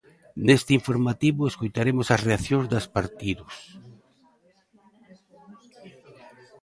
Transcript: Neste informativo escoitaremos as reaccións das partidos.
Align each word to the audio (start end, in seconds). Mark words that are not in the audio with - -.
Neste 0.47 0.71
informativo 0.79 1.41
escoitaremos 1.45 2.07
as 2.15 2.23
reaccións 2.27 2.67
das 2.73 2.85
partidos. 2.95 3.55